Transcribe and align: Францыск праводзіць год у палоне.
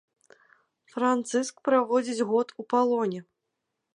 Францыск 0.93 1.55
праводзіць 1.69 2.25
год 2.31 2.47
у 2.63 2.67
палоне. 2.75 3.19